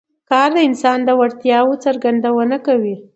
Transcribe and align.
کار 0.29 0.49
د 0.55 0.57
انسان 0.69 0.99
د 1.05 1.09
وړتیاوو 1.19 1.81
څرګندونه 1.85 2.55
کوي 2.67 2.95